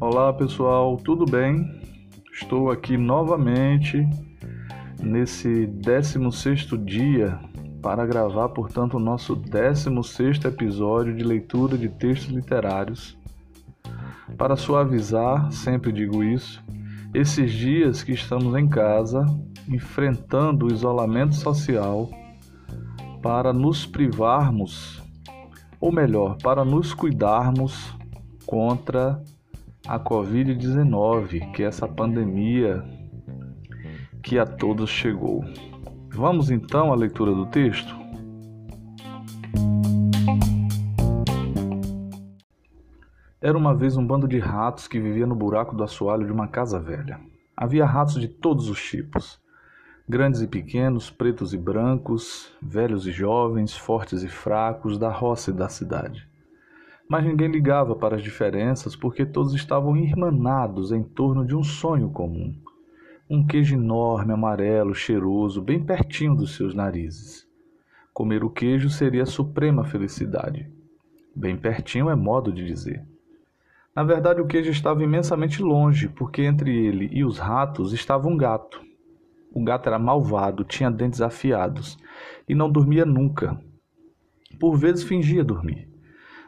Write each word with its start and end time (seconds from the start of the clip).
Olá 0.00 0.32
pessoal, 0.32 0.96
tudo 0.96 1.24
bem? 1.24 1.80
Estou 2.32 2.70
aqui 2.70 2.96
novamente 2.96 4.08
nesse 5.02 5.66
16º 5.66 6.82
dia 6.84 7.38
para 7.82 8.06
gravar, 8.06 8.48
portanto, 8.50 8.96
o 8.96 9.00
nosso 9.00 9.36
16º 9.36 10.46
episódio 10.46 11.14
de 11.14 11.22
leitura 11.22 11.76
de 11.76 11.88
textos 11.88 12.34
literários. 12.34 13.18
Para 14.36 14.56
suavizar, 14.56 15.50
sempre 15.52 15.92
digo 15.92 16.24
isso, 16.24 16.62
esses 17.12 17.52
dias 17.52 18.02
que 18.02 18.12
estamos 18.12 18.54
em 18.56 18.68
casa, 18.68 19.24
enfrentando 19.68 20.66
o 20.66 20.72
isolamento 20.72 21.34
social, 21.34 22.08
para 23.22 23.52
nos 23.52 23.84
privarmos, 23.84 24.99
ou 25.80 25.90
melhor, 25.90 26.36
para 26.42 26.64
nos 26.64 26.92
cuidarmos 26.92 27.96
contra 28.44 29.22
a 29.86 29.98
Covid-19, 29.98 31.52
que 31.52 31.62
é 31.62 31.66
essa 31.66 31.88
pandemia 31.88 32.84
que 34.22 34.38
a 34.38 34.44
todos 34.44 34.90
chegou. 34.90 35.42
Vamos 36.12 36.50
então 36.50 36.92
à 36.92 36.94
leitura 36.94 37.34
do 37.34 37.46
texto? 37.46 37.98
Era 43.40 43.56
uma 43.56 43.74
vez 43.74 43.96
um 43.96 44.06
bando 44.06 44.28
de 44.28 44.38
ratos 44.38 44.86
que 44.86 45.00
vivia 45.00 45.26
no 45.26 45.34
buraco 45.34 45.74
do 45.74 45.82
assoalho 45.82 46.26
de 46.26 46.32
uma 46.32 46.46
casa 46.46 46.78
velha. 46.78 47.18
Havia 47.56 47.86
ratos 47.86 48.20
de 48.20 48.28
todos 48.28 48.68
os 48.68 48.82
tipos: 48.82 49.39
grandes 50.10 50.42
e 50.42 50.48
pequenos, 50.48 51.08
pretos 51.08 51.54
e 51.54 51.56
brancos, 51.56 52.52
velhos 52.60 53.06
e 53.06 53.12
jovens, 53.12 53.76
fortes 53.76 54.24
e 54.24 54.28
fracos, 54.28 54.98
da 54.98 55.08
roça 55.08 55.52
e 55.52 55.54
da 55.54 55.68
cidade. 55.68 56.28
Mas 57.08 57.24
ninguém 57.24 57.48
ligava 57.48 57.94
para 57.94 58.16
as 58.16 58.22
diferenças 58.22 58.96
porque 58.96 59.24
todos 59.24 59.54
estavam 59.54 59.96
irmanados 59.96 60.90
em 60.90 61.04
torno 61.04 61.46
de 61.46 61.54
um 61.54 61.62
sonho 61.62 62.10
comum. 62.10 62.52
Um 63.30 63.46
queijo 63.46 63.76
enorme, 63.76 64.32
amarelo, 64.32 64.92
cheiroso, 64.96 65.62
bem 65.62 65.80
pertinho 65.80 66.34
dos 66.34 66.56
seus 66.56 66.74
narizes. 66.74 67.46
Comer 68.12 68.42
o 68.42 68.50
queijo 68.50 68.90
seria 68.90 69.22
a 69.22 69.26
suprema 69.26 69.84
felicidade. 69.84 70.68
Bem 71.36 71.56
pertinho 71.56 72.10
é 72.10 72.16
modo 72.16 72.52
de 72.52 72.66
dizer. 72.66 73.06
Na 73.94 74.02
verdade, 74.02 74.40
o 74.40 74.46
queijo 74.46 74.72
estava 74.72 75.04
imensamente 75.04 75.62
longe, 75.62 76.08
porque 76.08 76.42
entre 76.42 76.76
ele 76.76 77.08
e 77.12 77.24
os 77.24 77.38
ratos 77.38 77.92
estava 77.92 78.26
um 78.26 78.36
gato. 78.36 78.89
O 79.52 79.64
gato 79.64 79.88
era 79.88 79.98
malvado, 79.98 80.64
tinha 80.64 80.90
dentes 80.90 81.20
afiados 81.20 81.98
e 82.48 82.54
não 82.54 82.70
dormia 82.70 83.04
nunca. 83.04 83.60
Por 84.58 84.76
vezes 84.76 85.02
fingia 85.02 85.42
dormir, 85.42 85.88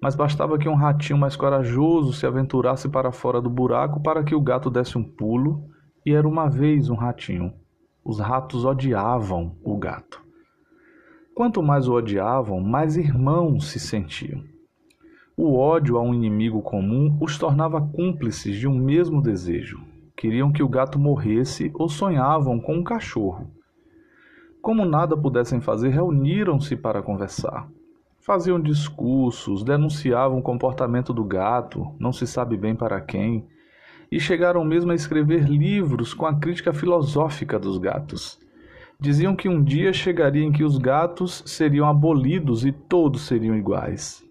mas 0.00 0.14
bastava 0.14 0.58
que 0.58 0.68
um 0.68 0.74
ratinho 0.74 1.18
mais 1.18 1.36
corajoso 1.36 2.12
se 2.12 2.26
aventurasse 2.26 2.88
para 2.88 3.12
fora 3.12 3.40
do 3.40 3.50
buraco 3.50 4.02
para 4.02 4.22
que 4.24 4.34
o 4.34 4.40
gato 4.40 4.70
desse 4.70 4.96
um 4.96 5.02
pulo, 5.04 5.68
e 6.04 6.12
era 6.12 6.26
uma 6.26 6.48
vez 6.48 6.88
um 6.88 6.94
ratinho. 6.94 7.52
Os 8.04 8.20
ratos 8.20 8.64
odiavam 8.64 9.56
o 9.64 9.76
gato. 9.76 10.22
Quanto 11.34 11.62
mais 11.62 11.88
o 11.88 11.94
odiavam, 11.94 12.60
mais 12.60 12.96
irmãos 12.96 13.68
se 13.70 13.80
sentiam. 13.80 14.42
O 15.36 15.58
ódio 15.58 15.98
a 15.98 16.00
um 16.00 16.14
inimigo 16.14 16.62
comum 16.62 17.18
os 17.20 17.36
tornava 17.36 17.80
cúmplices 17.80 18.56
de 18.56 18.66
um 18.66 18.78
mesmo 18.78 19.20
desejo. 19.20 19.95
Queriam 20.16 20.50
que 20.50 20.62
o 20.62 20.68
gato 20.68 20.98
morresse 20.98 21.70
ou 21.74 21.88
sonhavam 21.88 22.58
com 22.58 22.76
um 22.76 22.82
cachorro. 22.82 23.50
Como 24.62 24.84
nada 24.84 25.16
pudessem 25.16 25.60
fazer, 25.60 25.90
reuniram-se 25.90 26.74
para 26.74 27.02
conversar. 27.02 27.68
Faziam 28.18 28.58
discursos, 28.58 29.62
denunciavam 29.62 30.38
o 30.38 30.42
comportamento 30.42 31.12
do 31.12 31.22
gato, 31.22 31.94
não 32.00 32.12
se 32.12 32.26
sabe 32.26 32.56
bem 32.56 32.74
para 32.74 33.00
quem, 33.00 33.46
e 34.10 34.18
chegaram 34.18 34.64
mesmo 34.64 34.90
a 34.90 34.94
escrever 34.94 35.44
livros 35.48 36.14
com 36.14 36.26
a 36.26 36.34
crítica 36.34 36.72
filosófica 36.72 37.58
dos 37.58 37.78
gatos. 37.78 38.40
Diziam 38.98 39.36
que 39.36 39.48
um 39.48 39.62
dia 39.62 39.92
chegaria 39.92 40.42
em 40.42 40.50
que 40.50 40.64
os 40.64 40.78
gatos 40.78 41.42
seriam 41.44 41.86
abolidos 41.86 42.64
e 42.64 42.72
todos 42.72 43.26
seriam 43.26 43.54
iguais. 43.54 44.24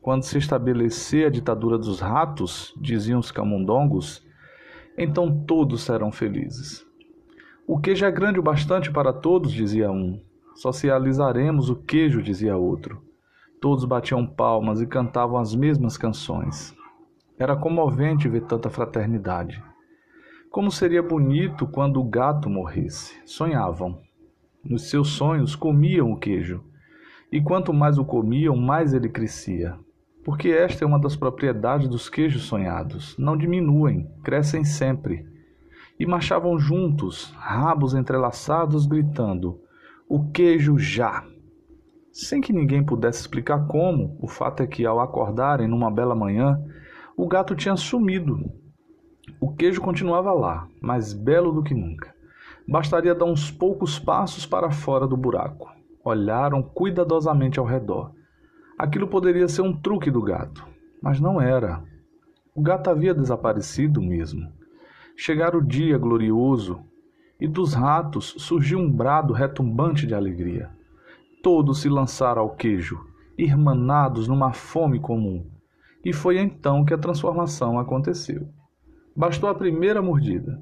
Quando 0.00 0.22
se 0.22 0.38
estabelecer 0.38 1.26
a 1.26 1.30
ditadura 1.30 1.76
dos 1.76 2.00
ratos, 2.00 2.72
diziam 2.80 3.18
os 3.18 3.32
camundongos, 3.32 4.24
então 4.96 5.44
todos 5.44 5.82
serão 5.82 6.12
felizes. 6.12 6.86
O 7.66 7.78
queijo 7.78 8.04
é 8.04 8.10
grande 8.10 8.38
o 8.38 8.42
bastante 8.42 8.90
para 8.90 9.12
todos, 9.12 9.52
dizia 9.52 9.90
um. 9.90 10.20
Socializaremos 10.54 11.70
o 11.70 11.76
queijo, 11.76 12.22
dizia 12.22 12.56
outro. 12.56 13.02
Todos 13.60 13.84
batiam 13.84 14.26
palmas 14.26 14.80
e 14.80 14.86
cantavam 14.86 15.38
as 15.38 15.54
mesmas 15.54 15.96
canções. 15.96 16.74
Era 17.38 17.56
comovente 17.56 18.28
ver 18.28 18.42
tanta 18.42 18.68
fraternidade. 18.68 19.62
Como 20.50 20.70
seria 20.70 21.02
bonito 21.02 21.66
quando 21.66 22.00
o 22.00 22.04
gato 22.04 22.50
morresse. 22.50 23.16
Sonhavam. 23.24 23.98
Nos 24.62 24.90
seus 24.90 25.08
sonhos 25.08 25.56
comiam 25.56 26.12
o 26.12 26.18
queijo. 26.18 26.62
E 27.30 27.40
quanto 27.40 27.72
mais 27.72 27.96
o 27.96 28.04
comiam, 28.04 28.56
mais 28.56 28.92
ele 28.92 29.08
crescia 29.08 29.78
porque 30.24 30.50
esta 30.50 30.84
é 30.84 30.86
uma 30.86 31.00
das 31.00 31.16
propriedades 31.16 31.88
dos 31.88 32.08
queijos 32.08 32.42
sonhados. 32.42 33.16
Não 33.18 33.36
diminuem, 33.36 34.08
crescem 34.22 34.64
sempre. 34.64 35.26
E 35.98 36.06
marchavam 36.06 36.58
juntos, 36.58 37.32
rabos 37.36 37.94
entrelaçados, 37.94 38.86
gritando: 38.86 39.60
O 40.08 40.30
queijo 40.30 40.78
já! 40.78 41.24
Sem 42.12 42.40
que 42.40 42.52
ninguém 42.52 42.84
pudesse 42.84 43.20
explicar 43.20 43.66
como, 43.66 44.16
o 44.20 44.28
fato 44.28 44.62
é 44.62 44.66
que, 44.66 44.84
ao 44.84 45.00
acordarem 45.00 45.66
numa 45.66 45.90
bela 45.90 46.14
manhã, 46.14 46.62
o 47.16 47.26
gato 47.26 47.56
tinha 47.56 47.76
sumido. 47.76 48.38
O 49.40 49.52
queijo 49.52 49.80
continuava 49.80 50.32
lá, 50.32 50.68
mais 50.80 51.12
belo 51.12 51.52
do 51.52 51.62
que 51.62 51.74
nunca. 51.74 52.14
Bastaria 52.68 53.14
dar 53.14 53.24
uns 53.24 53.50
poucos 53.50 53.98
passos 53.98 54.46
para 54.46 54.70
fora 54.70 55.06
do 55.06 55.16
buraco. 55.16 55.70
Olharam 56.04 56.62
cuidadosamente 56.62 57.58
ao 57.58 57.64
redor 57.64 58.12
Aquilo 58.82 59.06
poderia 59.06 59.46
ser 59.46 59.62
um 59.62 59.72
truque 59.72 60.10
do 60.10 60.20
gato, 60.20 60.66
mas 61.00 61.20
não 61.20 61.40
era. 61.40 61.84
O 62.52 62.60
gato 62.60 62.90
havia 62.90 63.14
desaparecido 63.14 64.02
mesmo. 64.02 64.52
Chegara 65.16 65.56
o 65.56 65.64
dia 65.64 65.96
glorioso 65.96 66.80
e 67.40 67.46
dos 67.46 67.74
ratos 67.74 68.34
surgiu 68.38 68.80
um 68.80 68.90
brado 68.90 69.32
retumbante 69.32 70.04
de 70.04 70.16
alegria. 70.16 70.68
Todos 71.44 71.80
se 71.80 71.88
lançaram 71.88 72.42
ao 72.42 72.56
queijo, 72.56 73.06
irmanados 73.38 74.26
numa 74.26 74.52
fome 74.52 74.98
comum. 74.98 75.46
E 76.04 76.12
foi 76.12 76.40
então 76.40 76.84
que 76.84 76.92
a 76.92 76.98
transformação 76.98 77.78
aconteceu. 77.78 78.48
Bastou 79.14 79.48
a 79.48 79.54
primeira 79.54 80.02
mordida. 80.02 80.60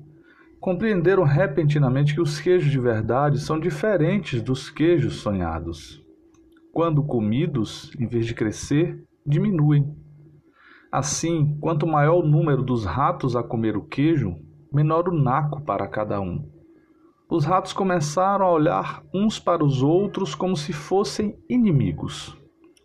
Compreenderam 0.61 1.25
repentinamente 1.25 2.13
que 2.13 2.21
os 2.21 2.39
queijos 2.39 2.71
de 2.71 2.79
verdade 2.79 3.41
são 3.41 3.59
diferentes 3.59 4.43
dos 4.43 4.69
queijos 4.69 5.23
sonhados 5.23 6.05
quando 6.73 7.03
comidos, 7.03 7.91
em 7.99 8.07
vez 8.07 8.27
de 8.27 8.35
crescer, 8.35 9.03
diminuem. 9.27 9.97
Assim, 10.91 11.57
quanto 11.61 11.87
maior 11.87 12.25
o 12.25 12.27
número 12.27 12.63
dos 12.63 12.85
ratos 12.85 13.37
a 13.37 13.43
comer 13.43 13.77
o 13.77 13.85
queijo, 13.85 14.37
menor 14.73 15.09
o 15.09 15.13
naco 15.13 15.63
para 15.63 15.87
cada 15.87 16.21
um. 16.21 16.49
Os 17.29 17.45
ratos 17.45 17.73
começaram 17.73 18.45
a 18.45 18.51
olhar 18.51 19.05
uns 19.15 19.39
para 19.39 19.65
os 19.65 19.83
outros 19.83 20.35
como 20.35 20.57
se 20.57 20.73
fossem 20.73 21.39
inimigos. 21.49 22.37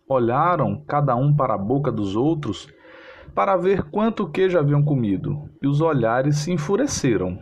Olharam 0.08 0.84
cada 0.86 1.16
um 1.16 1.34
para 1.34 1.54
a 1.54 1.58
boca 1.58 1.90
dos 1.90 2.14
outros 2.14 2.68
para 3.34 3.56
ver 3.56 3.82
quanto 3.90 4.30
queijo 4.30 4.58
haviam 4.58 4.82
comido, 4.82 5.50
e 5.60 5.66
os 5.66 5.80
olhares 5.80 6.38
se 6.38 6.52
enfureceram. 6.52 7.38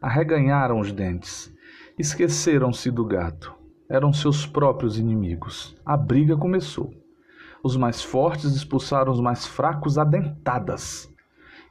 Arreganharam 0.00 0.78
os 0.78 0.92
dentes, 0.92 1.52
esqueceram-se 1.98 2.90
do 2.90 3.04
gato 3.04 3.55
eram 3.88 4.12
seus 4.12 4.46
próprios 4.46 4.98
inimigos. 4.98 5.76
A 5.84 5.96
briga 5.96 6.36
começou. 6.36 6.92
Os 7.62 7.76
mais 7.76 8.02
fortes 8.02 8.54
expulsaram 8.54 9.12
os 9.12 9.20
mais 9.20 9.46
fracos 9.46 9.98
a 9.98 10.04
dentadas. 10.04 11.12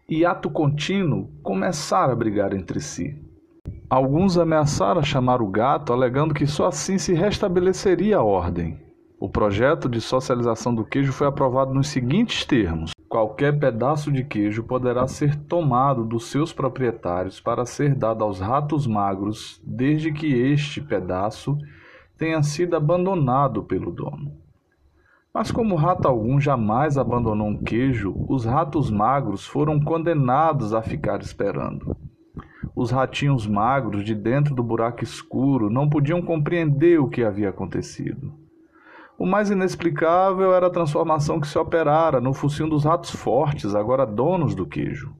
E 0.07 0.25
ato 0.25 0.49
contínuo 0.49 1.29
começaram 1.41 2.13
a 2.13 2.15
brigar 2.15 2.53
entre 2.53 2.79
si. 2.79 3.17
Alguns 3.89 4.37
ameaçaram 4.37 5.01
chamar 5.01 5.41
o 5.41 5.47
gato, 5.47 5.93
alegando 5.93 6.33
que 6.33 6.45
só 6.45 6.67
assim 6.67 6.97
se 6.97 7.13
restabeleceria 7.13 8.17
a 8.17 8.23
ordem. 8.23 8.79
O 9.19 9.29
projeto 9.29 9.87
de 9.87 10.01
socialização 10.01 10.75
do 10.75 10.83
queijo 10.83 11.13
foi 11.13 11.27
aprovado 11.27 11.73
nos 11.73 11.87
seguintes 11.87 12.45
termos: 12.45 12.91
qualquer 13.07 13.57
pedaço 13.57 14.11
de 14.11 14.23
queijo 14.23 14.63
poderá 14.63 15.07
ser 15.07 15.35
tomado 15.35 16.03
dos 16.03 16.25
seus 16.25 16.51
proprietários 16.51 17.39
para 17.39 17.65
ser 17.65 17.95
dado 17.95 18.23
aos 18.23 18.39
ratos 18.39 18.85
magros, 18.85 19.61
desde 19.65 20.11
que 20.11 20.27
este 20.27 20.81
pedaço 20.81 21.57
tenha 22.17 22.41
sido 22.43 22.75
abandonado 22.75 23.63
pelo 23.63 23.91
dono. 23.91 24.31
Mas 25.33 25.51
como 25.51 25.75
rato 25.75 26.07
algum 26.07 26.39
jamais 26.39 26.97
abandonou 26.97 27.47
um 27.47 27.57
queijo, 27.61 28.15
os 28.29 28.45
ratos 28.45 28.89
magros 28.89 29.45
foram 29.45 29.79
condenados 29.79 30.73
a 30.73 30.81
ficar 30.81 31.19
esperando. 31.21 31.95
Os 32.73 32.89
ratinhos 32.89 33.45
magros 33.45 34.03
de 34.03 34.15
dentro 34.15 34.55
do 34.55 34.63
buraco 34.63 35.03
escuro 35.03 35.69
não 35.69 35.89
podiam 35.89 36.21
compreender 36.21 36.99
o 36.99 37.09
que 37.09 37.23
havia 37.23 37.49
acontecido. 37.49 38.33
O 39.17 39.25
mais 39.25 39.49
inexplicável 39.49 40.53
era 40.53 40.67
a 40.67 40.69
transformação 40.69 41.39
que 41.39 41.47
se 41.47 41.57
operara 41.57 42.19
no 42.19 42.33
focinho 42.33 42.69
dos 42.69 42.83
ratos 42.83 43.11
fortes, 43.11 43.73
agora 43.73 44.05
donos 44.05 44.53
do 44.53 44.65
queijo. 44.65 45.13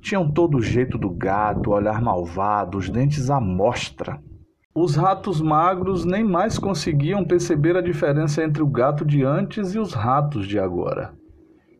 Tinham 0.00 0.30
todo 0.30 0.58
o 0.58 0.62
jeito 0.62 0.96
do 0.96 1.10
gato, 1.10 1.70
o 1.70 1.72
olhar 1.72 2.00
malvado, 2.00 2.78
os 2.78 2.88
dentes 2.88 3.30
à 3.30 3.40
mostra. 3.40 4.20
Os 4.78 4.94
ratos 4.94 5.40
magros 5.40 6.04
nem 6.04 6.22
mais 6.22 6.58
conseguiam 6.58 7.24
perceber 7.24 7.78
a 7.78 7.80
diferença 7.80 8.44
entre 8.44 8.62
o 8.62 8.66
gato 8.66 9.06
de 9.06 9.24
antes 9.24 9.74
e 9.74 9.78
os 9.78 9.94
ratos 9.94 10.46
de 10.46 10.58
agora. 10.58 11.14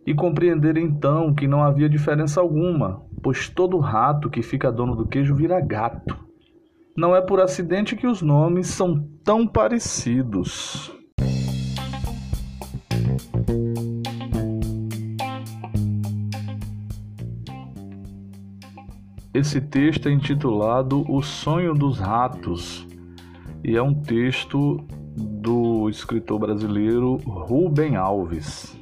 E 0.06 0.14
compreender 0.14 0.78
então 0.78 1.34
que 1.34 1.46
não 1.46 1.62
havia 1.62 1.90
diferença 1.90 2.40
alguma, 2.40 3.02
pois 3.22 3.50
todo 3.50 3.76
rato 3.76 4.30
que 4.30 4.40
fica 4.40 4.72
dono 4.72 4.96
do 4.96 5.06
queijo 5.06 5.34
vira 5.34 5.60
gato. 5.60 6.16
Não 6.96 7.14
é 7.14 7.20
por 7.20 7.38
acidente 7.38 7.94
que 7.94 8.06
os 8.06 8.22
nomes 8.22 8.68
são 8.68 9.06
tão 9.22 9.46
parecidos. 9.46 10.90
Esse 19.36 19.60
texto 19.60 20.08
é 20.08 20.12
intitulado 20.12 21.04
O 21.12 21.20
Sonho 21.20 21.74
dos 21.74 21.98
Ratos 21.98 22.86
e 23.62 23.76
é 23.76 23.82
um 23.82 23.92
texto 23.92 24.82
do 25.14 25.90
escritor 25.90 26.38
brasileiro 26.38 27.16
Rubem 27.16 27.96
Alves. 27.96 28.74